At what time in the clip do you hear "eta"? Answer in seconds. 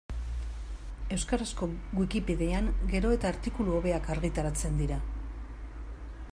3.17-3.29